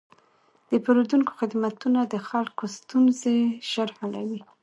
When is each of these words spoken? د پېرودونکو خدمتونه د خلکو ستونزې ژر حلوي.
د 0.69 0.71
پېرودونکو 0.83 1.31
خدمتونه 1.41 1.99
د 2.03 2.15
خلکو 2.29 2.63
ستونزې 2.77 3.37
ژر 3.71 3.89
حلوي. 3.99 4.41